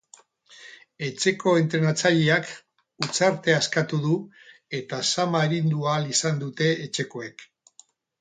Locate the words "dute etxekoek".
6.45-7.47